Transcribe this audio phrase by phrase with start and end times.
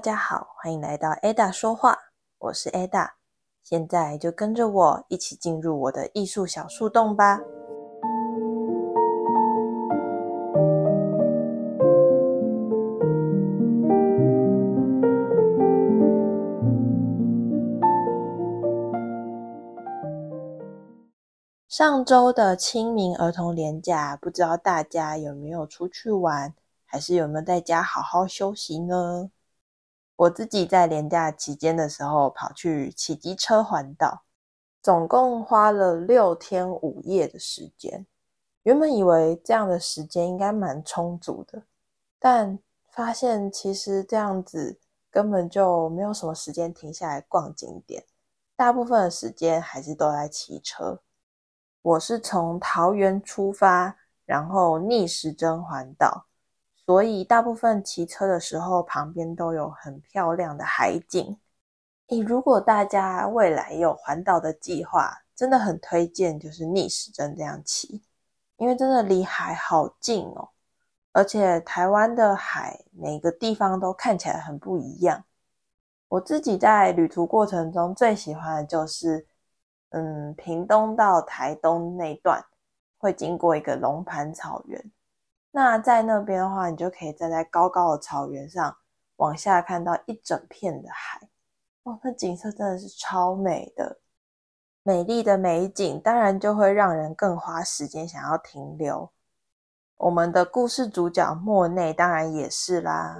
[0.00, 1.94] 大家好，欢迎来到 Ada 说话，
[2.38, 3.10] 我是 Ada，
[3.62, 7.38] 现在就跟着我一起进入我的艺术小树洞吧。
[21.68, 26.54] 上周的清明儿童连假，不知道大家有没有出去玩，
[26.86, 29.30] 还是有没有在家好好休息呢？
[30.20, 34.24] 我自己在连假期间的时候，跑去骑机车环岛，
[34.82, 38.06] 总共花了六天五夜的时间。
[38.64, 41.62] 原本以为这样的时间应该蛮充足的，
[42.18, 42.58] 但
[42.90, 44.78] 发现其实这样子
[45.10, 48.04] 根本就没有什么时间停下来逛景点，
[48.54, 51.00] 大部分的时间还是都在骑车。
[51.80, 53.96] 我是从桃园出发，
[54.26, 56.26] 然后逆时针环岛，
[56.90, 61.38] 所以大部分骑车的时候，旁边都有很漂亮的海景。
[62.08, 68.02] 诶，如果大家未来有环岛的计划，真的很推荐就是逆时针这样骑，
[68.56, 70.48] 因为真的离海好近哦，
[71.12, 75.22] 而且台湾的海每个地方都看起来很不一样。
[76.08, 79.28] 我自己在旅途过程中最喜欢的就是。
[79.90, 82.44] 嗯，屏东到台东那段
[82.98, 84.92] 会经过一个龙盘草原，
[85.52, 88.76] 那在那边的话，你就可以站在高高的草原上
[89.16, 91.28] 往下看到一整片的海，
[91.82, 94.00] 哇，那景色真的是超美的，
[94.82, 99.10] 美丽的美景当然就会让人更花时间想要停留。
[99.96, 103.18] 我们的故事主角莫内当然也是啦。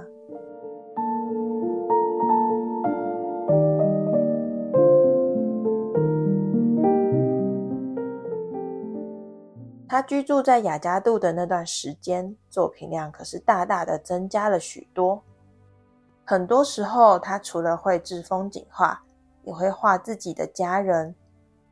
[9.91, 15.21] 他居住在雅加杜的那段时间，作品量可是大大的增加了许多。
[16.23, 19.03] 很多时候，他除了绘制风景画，
[19.43, 21.13] 也会画自己的家人，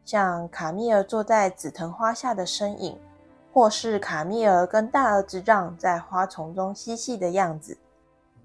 [0.03, 2.99] 像卡米尔坐在紫藤花下的身影，
[3.53, 7.77] 或是卡米尔跟大儿子让在花丛中嬉戏的样子。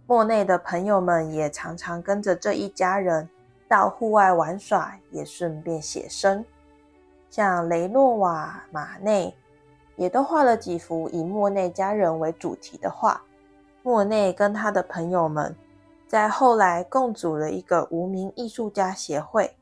[0.06, 3.28] 莫内的朋友们也常常跟着这一家人
[3.68, 6.44] 到户外玩耍，也顺便写生，
[7.28, 9.36] 像雷诺瓦、马内。
[9.96, 13.22] 也都画了几幅以莫内家人为主题的画。
[13.82, 15.54] 莫内跟他的朋友们
[16.08, 19.56] 在后来共组了一个无名艺术家协会，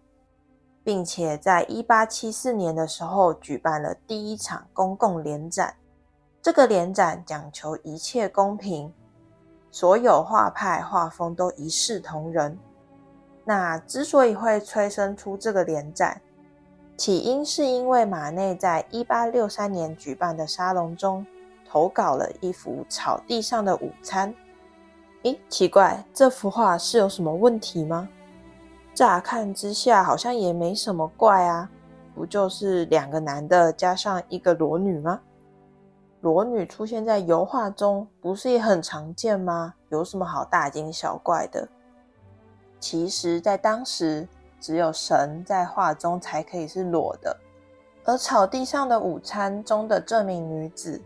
[0.85, 5.75] 并且在一八七四年的时候举办了第一场公共联展。
[6.41, 8.93] 这个联展讲求一切公平，
[9.71, 12.59] 所有画派画风都一视同仁。
[13.45, 16.21] 那之所以会催生出这个联展，
[16.97, 21.27] 起因是因为马内在一八六三年举办的沙龙中
[21.69, 24.33] 投稿了一幅草地上的午餐。
[25.23, 28.09] 咦，奇怪，这幅画是有什么问题吗？
[28.95, 31.69] 乍看之下好像也没什么怪啊，
[32.15, 35.21] 不就是两个男的加上一个裸女吗？
[36.21, 39.75] 裸女出现在油画中不是也很常见吗？
[39.89, 41.69] 有什么好大惊小怪的？
[42.79, 44.29] 其实，在当时。
[44.63, 47.37] 只有神在画中才可以是裸的，
[48.05, 51.03] 而草地上的午餐中的这名女子，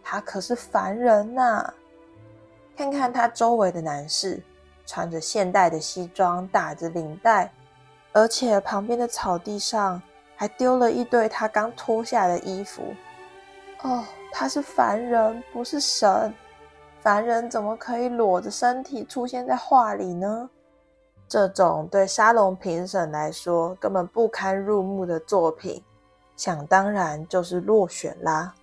[0.00, 1.74] 她可是凡人呐！
[2.76, 4.40] 看看她周围的男士，
[4.86, 7.50] 穿着现代的西装，打着领带，
[8.12, 10.00] 而且旁边的草地上
[10.36, 12.82] 还丢了一堆她刚脱下的衣服。
[13.82, 16.32] 哦，她是凡人，不是神。
[17.00, 20.48] 凡人怎么可以裸着身体出现在画里呢？
[21.26, 25.82] 这种对沙龙评审来说根本不堪入目的作品，
[26.36, 28.54] 想当然就是落选啦。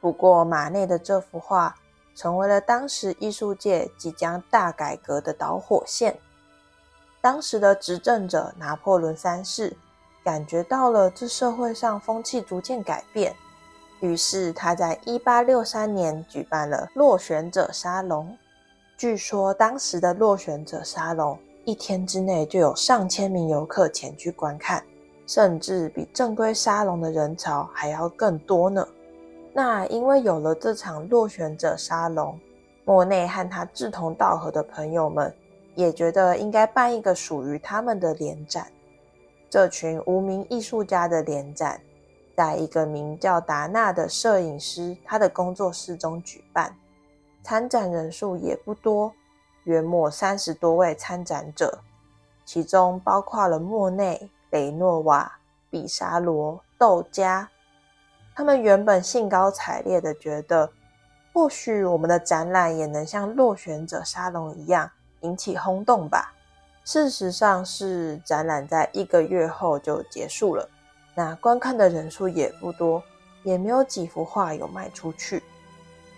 [0.00, 1.74] 不过马内的这幅画
[2.14, 6.16] 成为了当时艺术界即将大改革的导火线。
[7.20, 9.76] 当时的执政者拿破仑三世
[10.22, 13.34] 感觉到了这社会上风气逐渐改变，
[14.00, 18.36] 于是他在一八六三年举办了落选者沙龙。
[18.96, 21.36] 据说当时的落选者沙龙。
[21.66, 24.80] 一天之内就有上千名游客前去观看，
[25.26, 28.86] 甚至比正规沙龙的人潮还要更多呢。
[29.52, 32.38] 那因为有了这场落选者沙龙，
[32.84, 35.34] 莫内和他志同道合的朋友们
[35.74, 38.68] 也觉得应该办一个属于他们的联展。
[39.50, 41.80] 这群无名艺术家的联展，
[42.36, 46.72] 在一个名叫达纳的摄影师他的工作室中举办，
[47.42, 49.12] 参展人数也不多。
[49.66, 51.80] 约莫三十多位参展者，
[52.44, 57.48] 其中包括了莫内、雷诺瓦、比沙罗、窦加。
[58.34, 60.70] 他们原本兴高采烈的觉得，
[61.32, 64.88] 或许我们的展览也能像落选者沙龙一样，
[65.22, 66.32] 引起轰动吧。
[66.84, 70.68] 事实上是展览在一个月后就结束了，
[71.16, 73.02] 那观看的人数也不多，
[73.42, 75.42] 也没有几幅画有卖出去。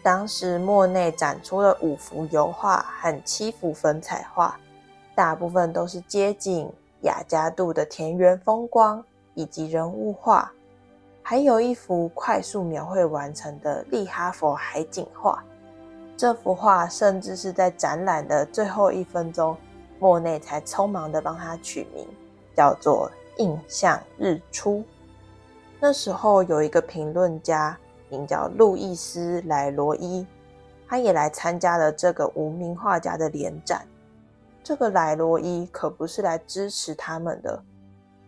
[0.09, 4.59] 当时莫内展出了五幅油画和七幅粉彩画，
[5.15, 6.73] 大部分都是街景、
[7.03, 10.51] 雅加度的田园风光以及人物画，
[11.23, 15.45] 还有一幅快速描绘完成的利哈佛海景画。
[16.17, 19.55] 这幅画甚至是在展览的最后一分钟，
[19.99, 22.09] 莫内才匆忙的帮他取名，
[22.57, 23.13] 叫做
[23.43, 24.79] 《印象日出》。
[25.79, 27.79] 那时候有一个评论家。
[28.11, 30.27] 名叫路易斯·莱罗伊，
[30.89, 33.87] 他也来参加了这个无名画家的联展。
[34.63, 37.63] 这个莱罗伊可不是来支持他们的，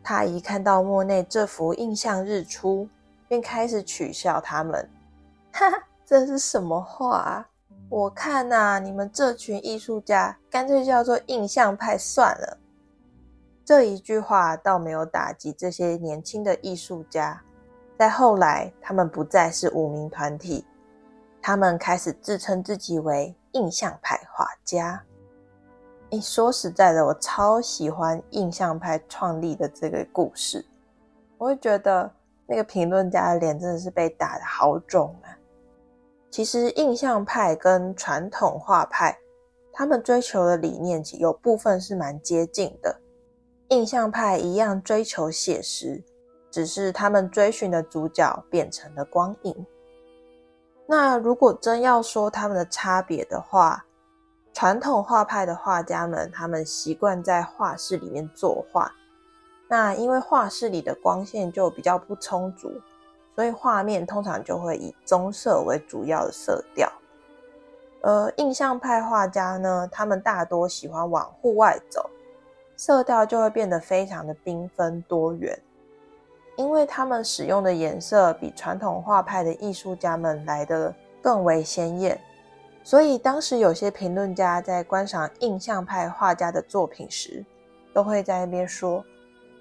[0.02, 2.84] 他一看到莫内这幅《印象日出》，
[3.28, 4.88] 便开始取笑他们
[5.52, 7.46] ：“哈哈，这是什么画？
[7.88, 12.58] 我看呐，你们这群艺术家干脆叫做印象派算了。”
[13.64, 17.42] 这一句话倒没有打击这些年轻的艺术家。
[18.00, 20.64] 在后来，他们不再是五名团体，
[21.42, 25.04] 他们开始自称自己为印象派画家。
[26.08, 30.64] 诶，说实在的，我超喜欢印象派创立的这个故事。
[31.36, 32.10] 我会觉得
[32.46, 35.36] 那个评论家的脸真的是被打的好肿啊。
[36.30, 39.14] 其实，印象派跟传统画派，
[39.74, 42.98] 他们追求的理念有部分是蛮接近的。
[43.68, 46.02] 印象派一样追求写实。
[46.50, 49.66] 只是他们追寻的主角变成了光影。
[50.86, 53.84] 那如果真要说他们的差别的话，
[54.52, 58.92] 传统画派的画家们，他们习惯在画室里面作画。
[59.68, 62.72] 那因为画室里的光线就比较不充足，
[63.36, 66.90] 所以画面通常就会以棕色为主要的色调。
[68.02, 72.10] 而印象派画家呢，他们大多喜欢往户外走，
[72.76, 75.56] 色调就会变得非常的缤纷多元。
[76.60, 82.20] 因为他们使用的颜色比传统画派的艺术家们来的更为鲜艳，
[82.84, 87.42] 所以当时有些评论家在观赏印象派画家的作品时，
[87.94, 89.02] 都会在那边说：“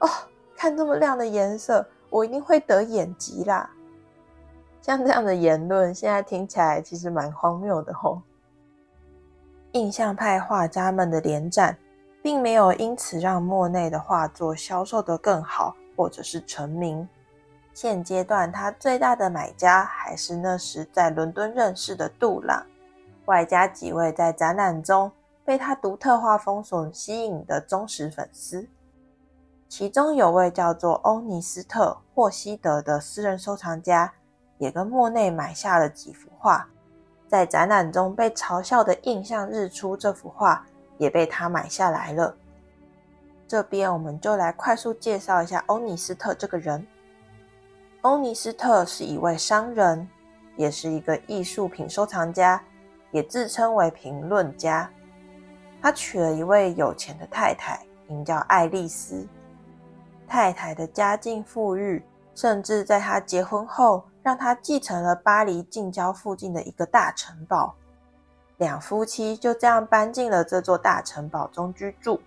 [0.01, 0.10] 哦，
[0.57, 3.69] 看这么亮的颜色，我一定会得眼疾啦。”
[4.84, 8.22] 像这样的言论，现在听起来其实蛮荒谬的吼。
[9.72, 11.78] 印象派画家们的联展，
[12.22, 15.74] 并没有因此让莫内的画作销售得更好。
[16.00, 17.06] 或者是成名。
[17.74, 22.66] 现阶段，他最大的买家还是那时在伦敦认识的杜朗，
[23.25, 25.12] 外加几位在展览中
[25.44, 28.66] 被他独特画风所吸引的忠实粉丝。
[29.68, 34.13] 其中有位叫做欧尼斯特·霍希德的私人收藏家，
[34.57, 36.66] 也跟莫内买下了几幅画。
[37.28, 40.66] 在展览中被嘲笑的《印象日出》这幅画，
[40.98, 42.34] 也被他买下来了。
[43.50, 46.86] 这边我们就来快速介绍一下欧尼斯特这个人。
[48.01, 50.07] 欧尼斯特是一位商人，
[50.56, 52.63] 也是一个艺术品收藏家，
[53.10, 54.88] 也自称为评论家。
[55.82, 59.27] 他娶了一位有钱的太太，名叫爱丽丝。
[60.27, 67.74] 太太的家境富裕，甚至在他结婚后，让他继承了巴黎近郊附近的一个大城堡。
[68.58, 72.22] 两夫妻就这样搬进了这座大城堡中居住。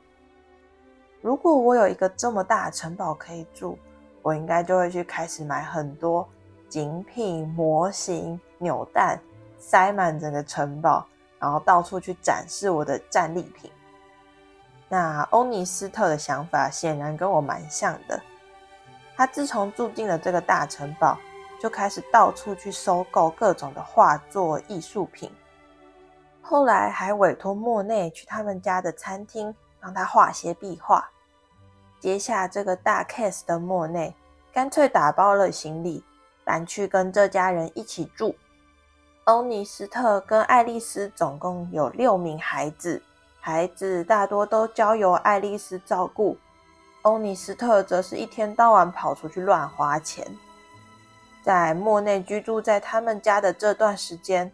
[1.22, 3.78] 如果我有一个这么大的城堡可以住，
[4.22, 6.28] 我应该就会去开始买很多
[6.68, 9.20] 精品模型、扭蛋，
[9.56, 11.06] 塞满整个城堡，
[11.38, 13.70] 然后到处去展示我的战利品。
[14.88, 18.20] 那欧尼斯特的想法显然跟我蛮像的。
[19.14, 21.16] 他自从住进了这个大城堡，
[21.60, 25.30] 就开始到处去收购各种的画作、艺术品。
[26.40, 29.54] 后来还委托莫内去他们家的餐厅。
[29.82, 31.10] 帮他画些壁画。
[31.98, 34.14] 接下这个大 case 的莫内，
[34.52, 36.04] 干脆打包了行李，
[36.44, 38.36] 搬去跟这家人一起住。
[39.24, 43.02] 欧尼斯特跟爱丽丝总共有六名孩子，
[43.40, 46.38] 孩子大多都交由爱丽丝照顾。
[47.02, 50.26] 欧尼斯特则是一天到晚跑出去乱花钱。
[51.42, 54.52] 在莫内居住在他们家的这段时间。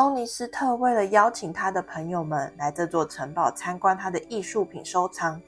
[0.00, 5.38] 欧尼斯特为了邀请他的朋友们来这座城堡参观他的艺术品收藏，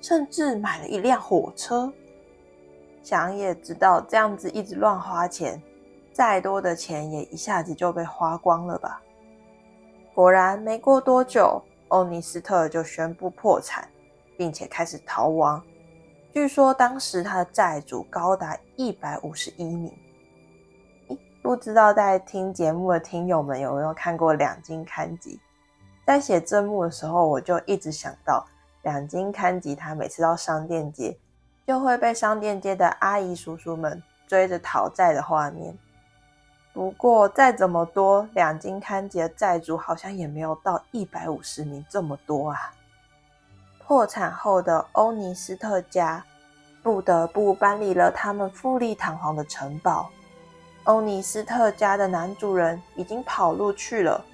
[0.00, 1.92] 甚至买了一辆火车。
[3.02, 5.62] 想也知道，这样子一直乱花钱，
[6.14, 9.02] 再多的钱也一下子就被花光了吧？
[10.14, 13.86] 果然，没过多久，欧尼斯特就宣布破产，
[14.34, 15.62] 并且开始逃亡。
[16.32, 19.92] 据说当时他的债主高达一百五十一名。
[21.42, 25.36] 不知道在听节目的听友们有没有看过《两金刊集》？
[26.06, 28.46] 在写正幕的时候，我就一直想到
[28.82, 31.16] 两金刊吉他每次到商店街，
[31.66, 35.76] 就会被商店街的阿姨叔叔们追着讨债的画面。
[36.74, 42.70] 不过再怎么多，两金刊吉的债主好像也没有到一百五十名这么多啊。
[43.78, 46.22] 破产后的欧尼斯特家
[46.82, 50.10] 不得不搬离了他们富丽堂皇的城堡。
[50.90, 54.24] 欧尼斯特家的男主人已经跑路去了。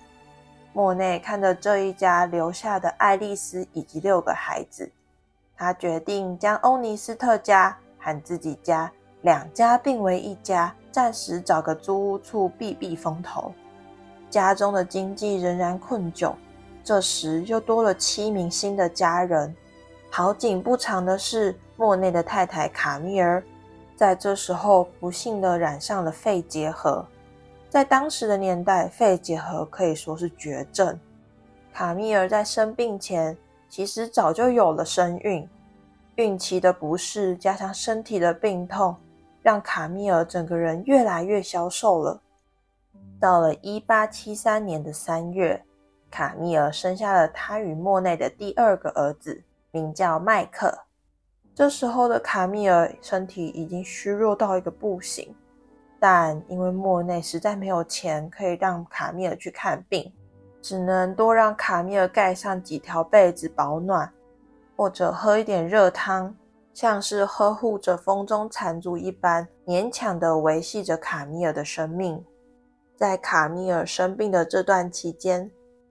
[0.73, 4.91] 莫内看着这一家留下的爱丽丝以及六个孩子，
[5.55, 13.53] 他决定将欧尼斯特家和自己家两家并为一家，暂时找个租屋处避避风头。
[14.31, 16.33] 家中的经济仍然困窘，
[16.83, 19.55] 这时又多了七名新的家人。
[20.09, 23.45] 好景不长的是，莫内的太太卡米尔
[23.97, 27.05] 在这时候不幸的染上了肺结核。
[27.69, 30.99] 在当时的年代，肺结核可以说是绝症。
[31.73, 33.37] 卡米尔在生病前，
[33.69, 35.49] 其实早就有了身孕，
[36.15, 38.97] 孕期的不适加上身体的病痛，
[39.43, 42.21] 让卡米尔整个人越来越消瘦了。
[43.19, 45.63] 到了一八七三年的三月，
[46.11, 50.86] 卡米尔生下了他与莫内的第二个儿子，名叫麦克。
[51.57, 55.35] 这时候的卡米尔身体已经虚弱到一个不行。
[55.99, 60.13] 但因为莫内实在没有钱可以让卡米尔去看病，
[60.61, 64.13] 只能多让卡米尔盖上几条被子保暖，
[64.77, 66.37] 或者喝一点热汤，
[66.75, 72.23] 像是呵护着风中残烛一般，勉强的维系着卡米尔的生命。
[72.95, 75.51] 在卡米尔生病的这段期间，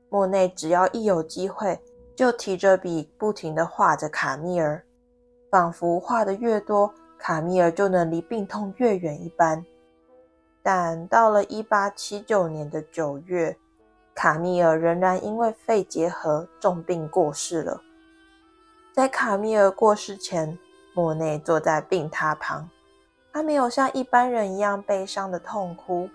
[0.10, 1.82] 莫内只要一有机会，
[2.16, 4.85] 就提着笔不停的画着卡米尔，
[5.56, 9.66] 仿佛画的越多，卡米尔就能离病痛越远一般。
[10.62, 13.56] 但到了一八七九年的九月，
[14.14, 17.80] 卡米尔仍然因为肺结核重病过世了。
[18.92, 20.60] 在卡米尔过世前，
[20.94, 22.70] 莫内坐在病榻旁，
[23.32, 26.10] 他没有像一般人一样悲伤的痛哭，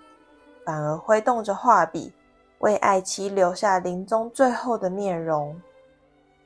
[0.67, 2.13] 反而挥动着画笔，
[2.59, 5.59] 为爱妻留下临终最后的面容。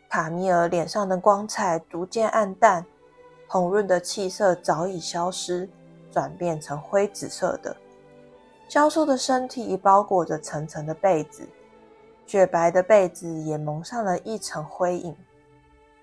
[0.09, 2.85] 卡米尔脸上的光彩逐渐暗淡，
[3.47, 5.69] 红润的气色早已消失，
[6.11, 7.77] 转变成灰紫色的。
[8.69, 11.47] 消瘦的身体包裹着层层的被子，
[12.27, 15.15] 雪白的被子也蒙上了一层灰影。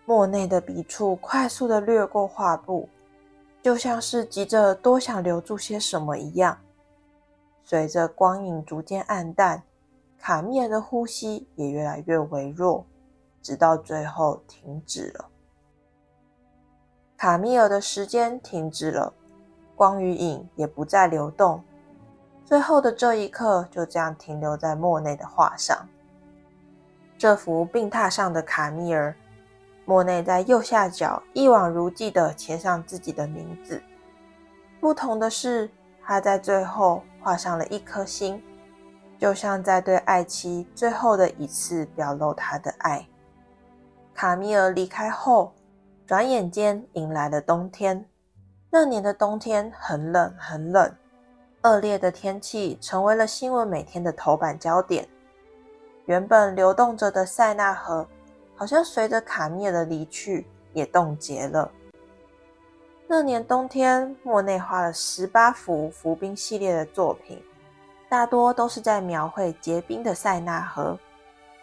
[0.06, 2.90] 莫内的笔触快速的掠过画布，
[3.62, 6.58] 就像是急着多想留住些什么一样。
[7.64, 9.64] 随着光影逐渐暗淡，
[10.20, 12.86] 卡米尔的呼吸也越来越微弱，
[13.42, 15.30] 直到最后停止了。
[17.18, 19.14] 卡米尔的时间停止了，
[19.76, 21.64] 光与影也不再流动。
[22.44, 25.88] 最后的这一刻就这样停留在莫内的画上。
[27.18, 29.16] 这幅病榻上的卡米尔，
[29.86, 33.82] 莫内在右下角一往如既的签上自己的名字。
[34.80, 35.70] 不同的是，
[36.04, 38.44] 他在最后画上了一颗心，
[39.20, 43.08] 就像在对爱妻最后的一次表露他的爱。
[44.14, 45.54] 卡米尔离开后，
[46.06, 48.06] 转眼间迎来了冬天。
[48.70, 50.94] 那年的冬天很冷，很冷。
[51.64, 55.08] 恶劣的天气成为了新闻每天的头版焦点。
[56.06, 58.08] 原本流动着的塞纳河，
[58.56, 61.72] 好像随着卡米尔的离去也冻结了。
[63.08, 67.44] 那年冬天，莫内画了十八幅浮冰系列的作品，
[68.10, 70.98] 大多都是在描绘结冰的塞纳河。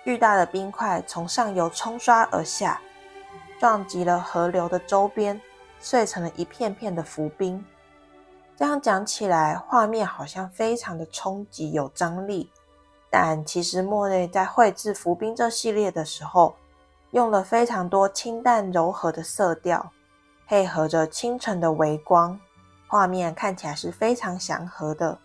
[0.08, 2.80] 巨大的冰块从上游冲刷而下，
[3.60, 5.38] 撞击了河流的周边，
[5.80, 7.62] 碎成了一片片的浮冰。
[8.56, 12.50] 这样讲起来，画面好像非常的冲击、有张力，
[13.10, 16.56] 但其实莫内在绘制浮冰这系列的时候，
[17.10, 19.92] 用了非常多清淡柔和的色调，
[20.46, 22.40] 配合着清晨的微光，
[22.86, 25.18] 画面看起来是非常祥和的。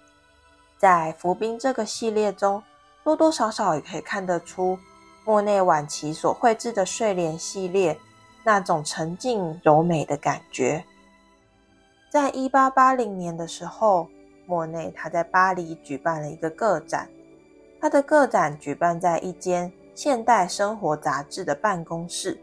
[0.78, 2.62] 在浮冰这个系列中，
[3.04, 4.80] 多多少少也可以看得出
[5.26, 7.98] 莫内晚期所绘制的睡莲系列
[8.44, 10.84] 那种沉静柔美的感觉。
[12.10, 14.08] 在一八八零年的时候，
[14.46, 17.10] 莫内他在巴黎举办了一个个展。
[17.82, 22.40] 他的个展举办在一间现代生活杂志的办公室。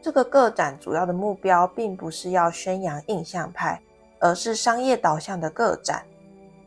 [0.00, 3.80] 这个个展主要的目标并不是要宣扬印象派，
[4.18, 6.04] 而是商业导向的个展。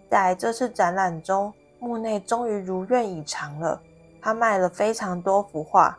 [0.10, 3.82] 在这次展览中，木内终于如愿以偿了。
[4.22, 5.98] 他卖了非常多幅画，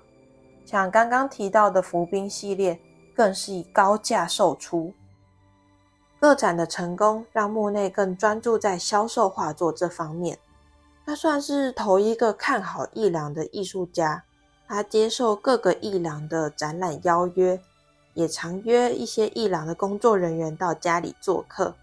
[0.65, 2.79] 像刚刚提到的浮冰系列，
[3.17, 4.95] 更是以高价售出。
[6.21, 10.39] 个展的成功让木内更专注在销售画作这方面。
[11.05, 14.23] 他算是头一个看好艺廊的艺术家，
[14.69, 17.61] 他接受各个艺廊的展览邀约，
[18.15, 21.75] 也常约一些艺廊的工作人员到家里做客。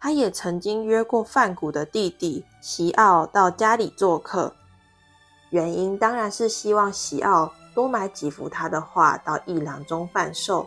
[0.00, 4.54] 他也曾经约过范谷的弟弟席奥到家里做客，
[5.50, 10.66] 原因当然是希望席奥多买几幅他的画到艺廊中贩售。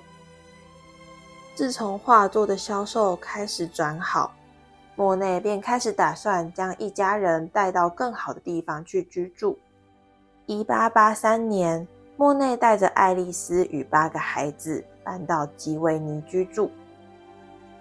[1.55, 4.33] 自从画作的销售开始转好，
[4.95, 9.57] 莫内便开始打算将一家人带到更好的地方去居住。
[10.45, 11.87] 一八八三年，
[12.17, 16.69] 莫内带着爱丽丝与八个孩子搬到吉维尼居住。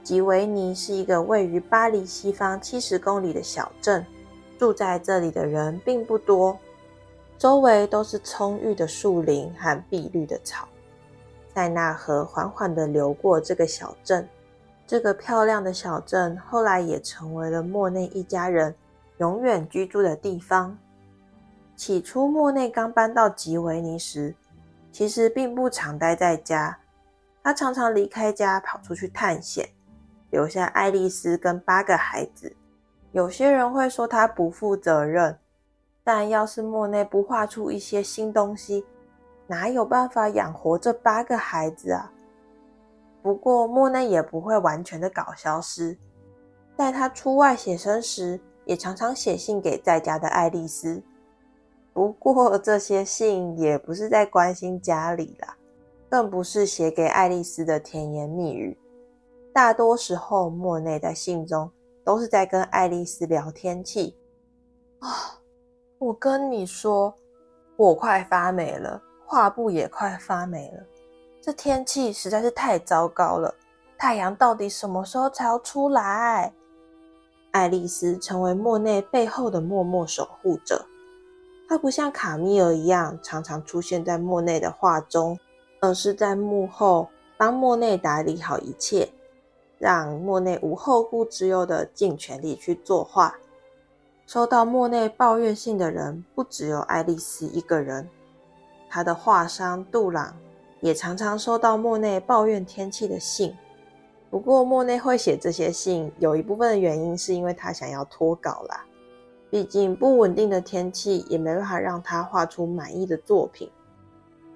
[0.03, 4.05] 吉维尼是一个位于巴黎西方七十公里的小镇，
[4.59, 6.59] 住在这里的人并不多，
[7.39, 10.67] 周围都是葱郁的树林和碧绿的草。
[11.55, 14.29] 塞纳河缓缓地流过这个小镇，
[14.87, 18.75] 这个漂亮的小镇后来也成为了莫内一家人
[19.19, 20.77] 永远居住的地方。
[21.77, 24.35] 起初，莫内刚搬到吉维尼时，
[24.91, 26.77] 其实并不常待在家，
[27.43, 29.69] 他常常离开家跑出去探险。
[30.33, 32.57] 留下爱丽丝跟八个孩子。
[33.13, 35.39] 有些人会说他不负责任，
[36.03, 38.85] 但要是莫内不画出一些新东西，
[39.47, 42.11] 哪有办法养活这八个孩子啊？
[43.23, 45.97] 不过莫内也不会完全的搞消失，
[46.77, 51.03] 在他出外写生时，也常常写信给在家的爱丽丝。
[51.93, 55.55] 不过这些信也不是在关心家里啦，
[56.09, 58.75] 更不是写给爱丽丝的甜言蜜语。
[59.53, 61.71] 大多时候，莫内在信中
[62.03, 64.17] 都是在跟爱丽丝聊天气。
[65.01, 65.39] 啊，
[65.99, 67.15] 我跟你说，
[67.77, 70.83] 我快发霉了，画布也快发霉了。
[71.43, 73.55] 这天气实在是太糟糕了，
[73.99, 76.55] 太阳到底什么时候才要出来？
[77.51, 80.87] 爱丽丝成为莫内背后的默默守护者。
[81.69, 85.39] 她不像卡米尔一样常常出现在莫内的画中，
[85.81, 89.07] 而是在幕后帮莫内打理好一切。
[89.83, 93.35] 让莫内无后顾之忧的尽全力去作画。
[94.29, 98.09] 收到莫内抱怨信的人不只有爱丽丝一个人，
[98.89, 100.37] 他的画商杜朗
[100.79, 103.57] 也常常收到莫内抱怨天气的信。
[104.31, 108.85] 不过莫内会写这些信，有一部分的原因是因为他想要脱稿啦。
[109.51, 113.69] 毕竟不稳定的天气也没办法让他画出满意的作品。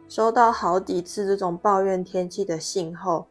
[0.08, 3.26] 收到好几次这种抱怨天气的信后。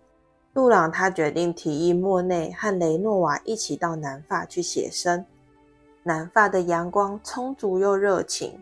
[0.56, 5.26] 杜朗他决定提议莫内和雷诺瓦一起到南法去写生。
[6.02, 8.58] 南法的阳光充足又热情，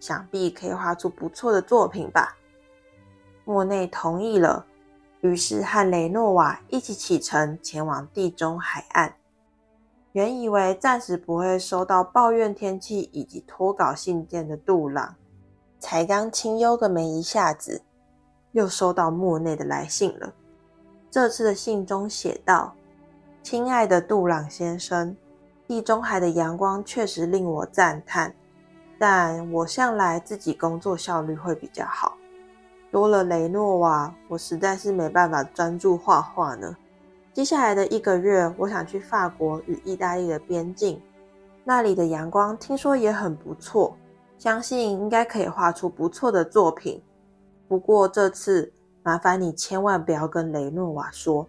[0.00, 2.38] 想必可以画出不错的作品吧。
[3.44, 4.64] 莫内同意了，
[5.20, 9.14] 于是和雷诺瓦一起启程前往地中海岸。
[10.12, 15.14] 原以为暂时不会收到抱怨天气以及脱稿信件的杜朗，
[15.78, 17.82] 才刚清幽个没一下子，
[18.52, 20.32] 又收到莫内的来信了。
[21.20, 22.72] 这次的信中写道
[23.42, 25.16] ：“亲爱的杜朗先生，
[25.66, 28.32] 地中海的阳光确实令我赞叹，
[29.00, 32.16] 但我向来自己工作效率会比较好。
[32.92, 36.76] 多了雷诺瓦，我实在是没办法专注画画呢。
[37.32, 41.02] 接下来的一个月，我想去法国与意大利的边境，
[41.64, 43.96] 那里的阳光听说也很不错，
[44.38, 47.02] 相信应该可以画出不错的作品。
[47.66, 48.72] 不过这次……”
[49.08, 51.46] 麻烦你千万不要跟雷诺瓦说，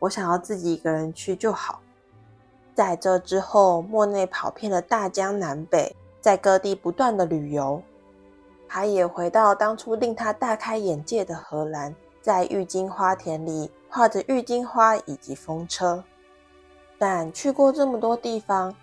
[0.00, 1.80] 我想要自己一个人去就好。
[2.74, 7.80] 在这之后，莫内跑遍了大江南北，在各地不断的旅游。
[8.66, 16.02] 他也回到当初令他大开眼界的荷兰，在郁金花田里画着郁金花以及风车。
[16.98, 18.74] 但去过这么多地方，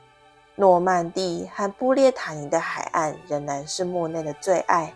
[0.55, 4.93] 诺曼底和布列塔尼的海岸仍然是莫内的最爱。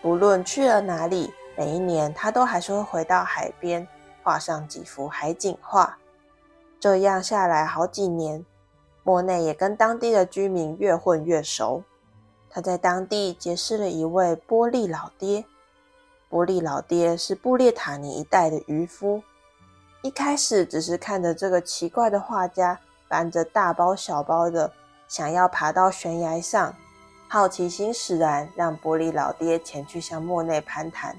[0.00, 1.30] 不论去了哪里。
[1.56, 3.86] 每一年，他都还是会回到海边，
[4.22, 5.98] 画上几幅海景画。
[6.80, 8.44] 这样下来好几年，
[9.02, 11.82] 莫内也跟当地的居民越混越熟。
[12.50, 15.44] 他在当地结识了一位波利老爹。
[16.28, 19.22] 波利老爹是布列塔尼一带的渔夫。
[20.02, 24.72] 一开始只是看着这个奇怪的画家搬着大包小包的，
[25.06, 26.74] 想要爬到悬崖上，
[27.28, 31.16] 好奇心使然，让波利老爹前去向莫内攀谈。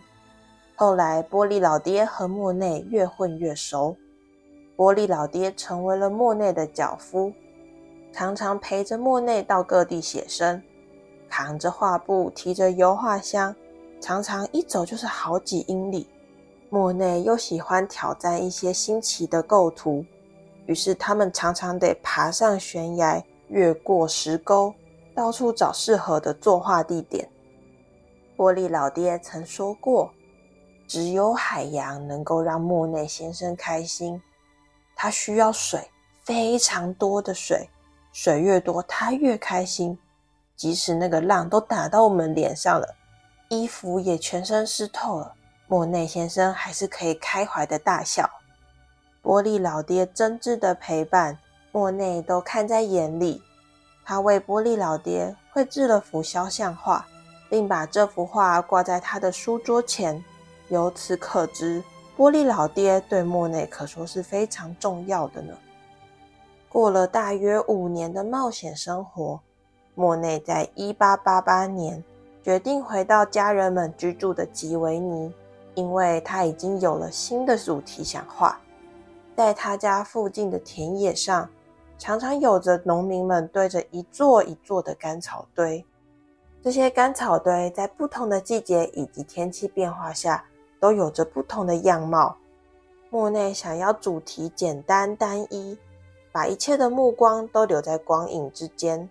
[0.78, 3.96] 后来，波利老爹和莫内越混越熟。
[4.76, 7.32] 波利老爹成为了莫内的脚夫，
[8.12, 10.62] 常常陪着莫内到各地写生，
[11.30, 13.56] 扛着画布，提着油画箱，
[14.02, 16.06] 常常一走就是好几英里。
[16.70, 20.04] 莫内又喜欢挑战一些新奇的构图，
[20.66, 24.74] 于是他们常常得爬上悬崖，越过石沟，
[25.14, 27.30] 到处找适合的作画地点。
[28.36, 30.12] 玻璃老爹曾说过
[30.88, 34.21] ：“只有海洋能够让莫内先生开心。
[34.95, 35.89] 他需要水，
[36.24, 37.69] 非常多的水，
[38.12, 39.98] 水越多，他越开心。
[40.56, 42.95] 即使那个浪都打到我们脸上了，
[43.50, 45.34] 衣服也全身湿透了，
[45.67, 48.30] 莫内先生还是可以开怀的大笑。
[49.21, 51.38] 玻璃老爹真挚的陪伴，
[51.71, 53.41] 莫内都看在眼里。
[54.06, 57.06] 他为玻璃老爹绘制了幅肖像画。”
[57.48, 60.21] 并把这幅画挂在他的书桌前。
[60.69, 61.84] 由此可知，
[62.17, 65.54] 玻璃老爹对莫内可说是非常重要的呢。
[66.69, 69.39] 过了大约五年的冒险生活，
[69.93, 72.04] 莫内在1888年
[72.43, 75.34] 决定回到家人们居住的吉维尼，
[75.73, 78.60] 因为他已经有了新的主题想画。
[79.36, 81.49] 在他家附近的田野上，
[81.97, 85.86] 常常有着农民们堆着一座一座的干草堆。
[86.62, 90.43] 这些干草堆在不同的季节以及天气变化下，
[90.86, 92.38] 都有着不同的样貌。
[93.10, 95.76] 莫内想要主题简单单一，
[96.32, 99.10] 把一切的目光都留在光影之间。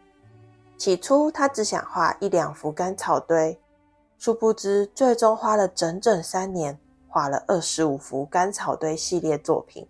[0.78, 3.58] 起初，他只想画一两幅干草堆，
[4.18, 9.84] 殊不知最终花了整整三年，画了二十五幅干草堆系列作品。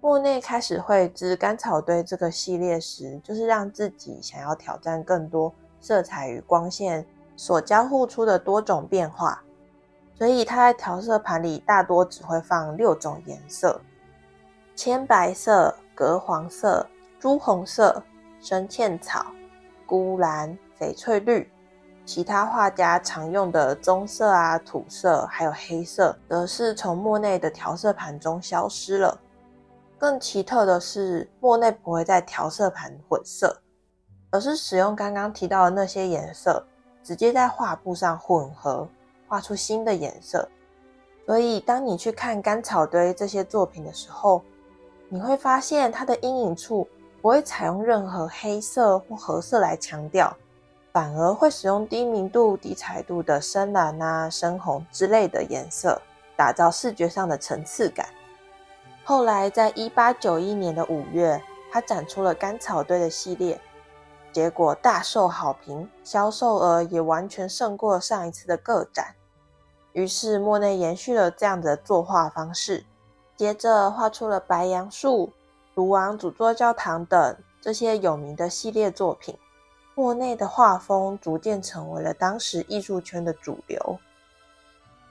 [0.00, 5.54] 莫内开始绘制干草堆这个系列时，就是让自己想要挑战更多。
[5.80, 9.44] 色彩与光线所交互出的多种变化，
[10.16, 13.80] 所以他在调色盘里大多只会放六种颜色：
[14.74, 16.86] 铅白色、隔黄色、
[17.18, 18.02] 朱红色、
[18.40, 19.26] 深茜草、
[19.86, 21.50] 钴蓝、翡翠绿。
[22.04, 29.20] 其他画家常用的棕色啊、土色，还有黑色，则是从莫内的调色盘中消失了。
[29.98, 33.60] 更奇特的是，莫内不会在调色盘混色。
[34.30, 36.64] 而是使用刚刚提到的那些颜色，
[37.02, 38.86] 直接在画布上混合，
[39.28, 40.48] 画出新的颜色。
[41.26, 44.42] 所以，当你去看干草堆这些作品的时候，
[45.08, 46.86] 你会发现它的阴影处
[47.20, 50.36] 不会采用任何黑色或褐色来强调，
[50.92, 56.00] 反而会使用低明度、低彩度的深蓝啊、深红之类的颜色，
[56.36, 58.06] 打造视觉上的层次感。
[59.02, 63.60] 后来，在一八九一年的五月，他展出了干草堆的系列。
[64.36, 69.14] 结果大受好评，销售额也完全胜过上一次的个展。
[69.94, 72.84] 于是莫内延续了这样的作画方式，
[73.34, 75.32] 接着画出了白杨树、
[75.74, 79.34] 卢昂主座教堂等这些有名的系列作品。
[79.94, 83.98] 莫内的画风逐渐成为了当时艺术圈的主流。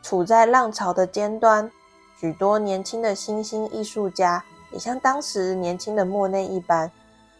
[0.04, 1.72] 处在浪潮的尖端，
[2.20, 6.92] 许多年轻的新兴艺术家也像当时年轻的莫内一般，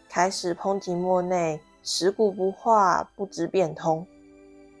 [0.08, 1.60] 开始抨击莫内。
[1.88, 4.04] 食古不化，不知变通。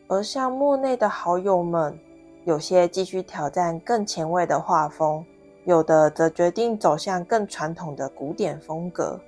[0.08, 1.96] 而像莫内的好友们，
[2.44, 5.24] 有些继续挑战更前卫的画风，
[5.64, 9.20] 有的则决定走向更传统的古典风格。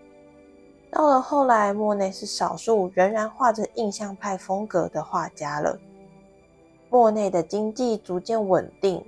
[0.91, 5.79] 到了后来，莫内是少数仍然画着印象派风格的画家了。
[6.91, 9.07] 莫内的经济逐渐稳定，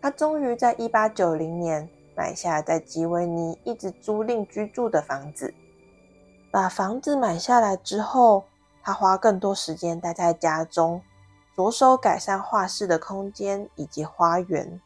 [0.00, 5.52] 他终于在一八九零年买下在吉维尼一直租赁居住的房子。
[6.54, 8.44] 把房子买下来之后，
[8.80, 11.02] 他花更多时间待在家中，
[11.56, 14.80] 着手改善画室的空间以及花园。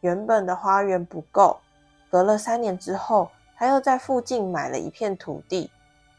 [0.00, 1.58] 原本的花园不够，
[2.10, 5.70] 隔了三年之后，他又在附近买了一片土地，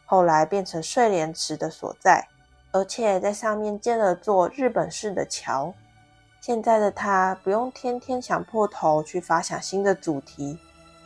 [0.06, 2.28] 后来变成睡莲池的所在，
[2.72, 5.74] 而且在上面建了座日本式的桥。
[6.40, 10.60] 现在的他不用天天想破头去发想新的主题，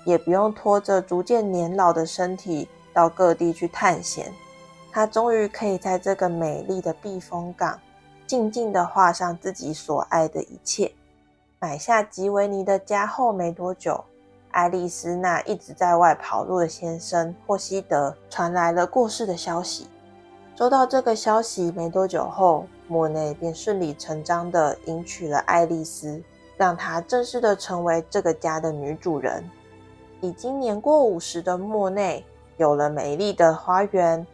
[0.04, 2.68] 也不用拖着逐渐年老的身体。
[2.94, 4.34] 到各地去探险，
[4.92, 7.80] 他终于可以在这个美丽的避风港，
[8.26, 10.92] 静静地画上自己所爱的一切。
[11.60, 14.04] 买下吉维尼的家后没多久，
[14.52, 19.88] 爱丽丝那一直在外跑路的先生霍希德传来了过世的消息。
[20.56, 26.22] 收到这个消息没多久后，莫内便顺理成章地迎娶了爱丽丝，
[26.58, 29.44] 让她正式的成为这个家的女主人。
[30.22, 32.26] 已经年过五十的莫内。
[32.60, 34.28] 有了美丽的花园，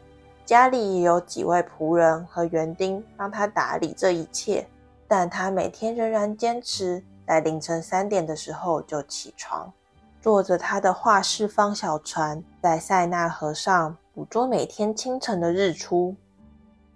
[0.46, 4.68] 家里也有几位仆人和园丁帮他打理这一切，
[5.08, 9.72] 但他每天仍然坚持在凌晨三点的时候就起床，
[10.20, 16.16] 坐着他的画室方小船，在塞纳河上捕捉每天清晨的日出。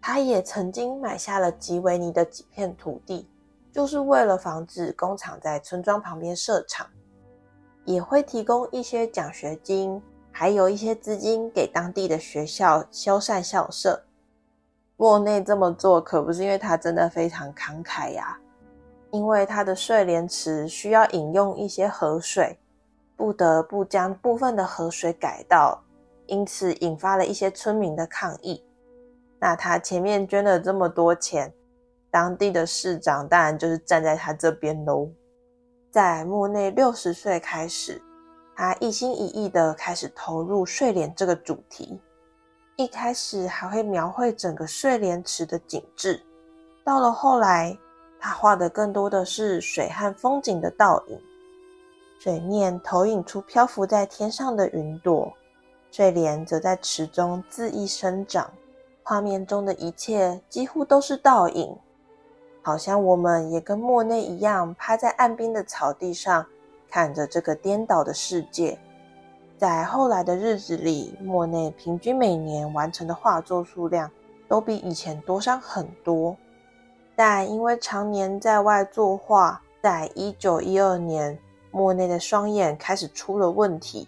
[0.02, 3.30] 他也曾经买下了吉维尼的几片土地，
[3.72, 6.88] 就是为了防止工厂在村庄旁边设厂，
[7.86, 10.02] 也会提供一些奖学金。
[10.40, 14.02] 还有一些资金给当地的学校修缮校舍。
[14.96, 18.40] 莫内这么做可不是因为他真的非常慷慨呀，
[19.12, 22.58] 因为他的睡莲池需要饮用一些河水，
[23.18, 25.84] 不得不将部分的河水改道，
[26.28, 28.64] 因此引发了一些村民的抗议。
[29.42, 31.54] 那他前面捐了这么多钱，
[32.10, 35.10] 当地的市长当然就是站在他这边喽。
[35.92, 38.02] 在莫内六十岁开始，
[38.62, 41.98] 他一心一意的开始投入睡莲这个主题。
[42.76, 46.22] 一开始还会描绘整个睡莲池的景致，
[46.84, 47.78] 到了后来，
[48.20, 51.18] 他画的更多的是水和风景的倒影。
[52.20, 55.32] 水面投影出漂浮在天上的云朵，
[55.90, 58.52] 睡莲则在池中恣意生长。
[59.04, 61.74] 画面中的一切几乎都是倒影，
[62.62, 66.46] 好像我们也跟莫内一样，趴在岸边的草地上，
[66.90, 68.78] 看着这个颠倒的世界。
[69.58, 74.10] 在后来的日子里，莫内平均每年完成的画作数量
[74.48, 76.36] 都比以前多上很多。
[77.16, 81.38] 但因为常年在外作画，在一九一二年，
[81.72, 84.08] 莫内的双眼开始出了问题。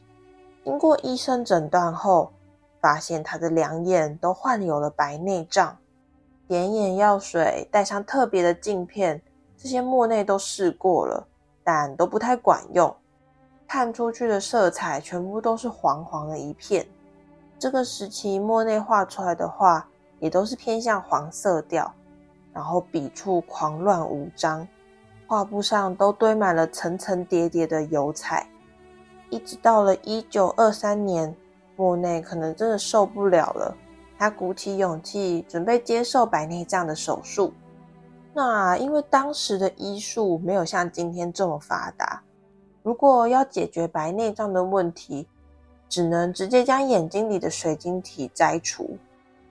[0.64, 2.32] 经过医生诊断后，
[2.80, 5.78] 发现他的两眼都患有了白内障。
[6.48, 9.22] 点眼药水，戴上特别的镜片，
[9.58, 11.28] 这些莫内都试过了，
[11.64, 12.96] 但都不太管用。
[13.68, 16.86] 看出去的色彩全部都是黄黄的一片。
[17.58, 19.88] 这个时期，莫内画出来的画
[20.20, 21.94] 也都是偏向黄色调，
[22.54, 24.68] 然后笔触狂乱无章，
[25.26, 28.46] 画布上都堆满了层层叠叠的油彩。
[29.30, 31.34] 一直到了一九二三年，
[31.78, 33.74] 莫内可能真的受不了了，
[34.18, 37.54] 他鼓起勇气准备接受白内障的手术。
[38.34, 42.22] 那因为当时的医术没有像今天这么发达。
[42.84, 45.28] 如果要解决白内障的问题，
[45.90, 48.98] 只能直接将眼睛里的水晶体摘除。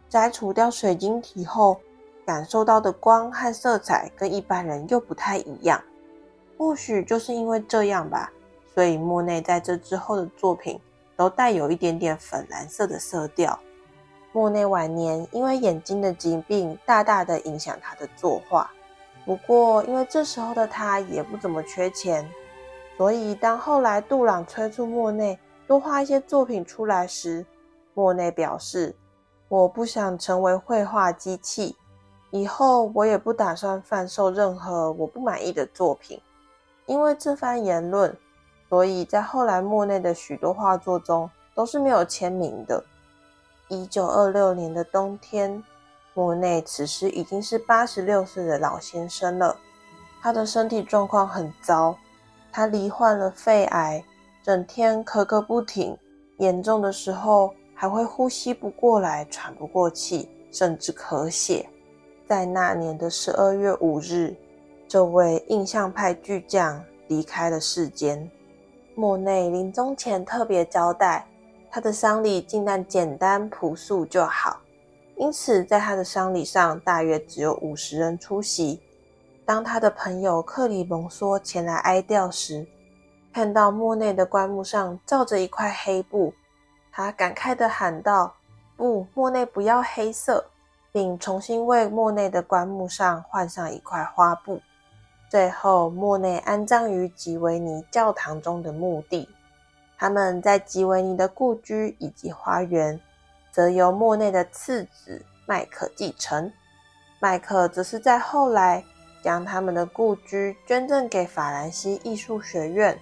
[0.08, 1.78] 摘除掉水晶体后，
[2.26, 5.80] 感受到的光和色彩跟一般人又不太一样。
[6.58, 8.32] 或许就是因为这样吧，
[8.74, 10.80] 所以莫内在这之后的作品
[11.16, 13.58] 都带有一点点粉蓝色的色调。
[14.32, 18.70] 莫内晚年因为眼睛的疾病，大大的影响他的作画。
[19.24, 22.28] 不过，因为这时候的他也不怎么缺钱。
[22.96, 27.44] 所以，当后来杜朗催促莫内多画一些作品出来时，
[27.94, 28.94] 莫内表示
[29.48, 31.76] ：“我不想成为绘画机器，
[32.30, 36.20] 以后我也不打算贩售任何我不满意的作品。”
[36.86, 38.16] 因为这番言论，
[38.68, 42.84] 所以在后来莫内的许多画作中都是没有签名的。
[43.70, 45.62] 一九二六年的冬天，
[46.12, 49.56] 莫内此时已经是八十六岁的老先生了，
[50.20, 51.96] 他的身体状况很糟。
[52.52, 54.04] 他罹患了肺癌，
[54.42, 55.96] 整天咳个不停，
[56.38, 61.68] 严重的时候还会呼吸不过来、喘不过气，甚至咳血。
[62.26, 64.34] 在那年的十二月五日，
[64.88, 68.28] 这位印象派巨匠离开了世间。
[68.96, 71.24] 莫内临终前特别交代，
[71.70, 74.60] 他的丧礼尽量简单朴素就好，
[75.16, 78.80] 因此在他的丧礼上大约只有五十人出席。
[79.46, 82.66] 当他的朋友克里蒙梭前来哀悼时，
[83.32, 86.34] 看到莫内的棺木上罩着一块黑布，
[86.90, 88.34] 他感慨地喊道
[88.76, 90.44] ：“不，莫内不要黑色！”
[90.92, 94.60] 并重新为莫内的棺木上换上一块花布。
[95.28, 99.28] 最后，莫内安葬于吉维尼教堂中的墓地。
[100.00, 102.98] 他们在吉维尼的故居以及花园，
[103.52, 106.50] 则由莫内的次子麦克继承。
[107.18, 108.82] 麦克则是在后来。
[109.22, 112.98] 将他们的故居捐赠给法兰西艺术学院。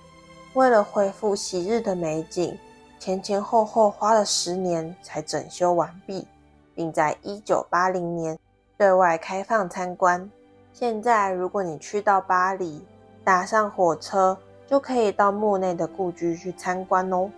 [0.54, 2.58] 为了恢复昔日的美景，
[2.98, 6.26] 前前后后花了十年才整修完毕，
[6.74, 8.36] 并在一九八零年
[8.76, 10.28] 对外开放参观。
[10.72, 12.84] 现在，如果你去到巴黎，
[13.22, 14.36] 搭上火车
[14.68, 17.30] 就可以到莫内的故居去参观哦。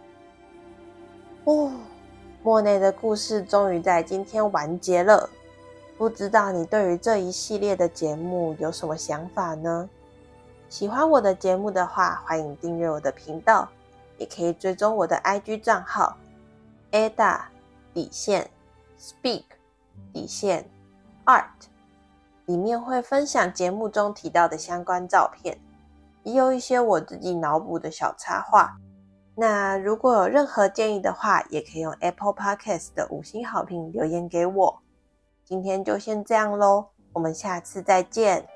[1.44, 1.70] 哦，
[2.42, 5.30] 莫内的故事终于在今天完结了。
[5.96, 9.88] 不知道你对于这一系列的节目有什么想法呢？
[10.68, 13.68] 喜欢我的节目的话，欢迎订阅我的频道，
[14.18, 16.16] 也可以追踪我的 IG 账号
[16.90, 17.42] Ada
[17.94, 18.50] 底线
[18.98, 19.44] Speak
[20.12, 20.68] 底线
[21.26, 21.44] Art，
[22.46, 25.58] 里面会分享节目中提到的相关照片，
[26.22, 28.76] 也有一些我自己脑补的小插画。
[29.36, 34.82] 那如果有任何建议的话，也可以用 Apple Podcast 的五星好评留言给我。
[35.44, 38.46] 今天就先这样喽，我们下次再见。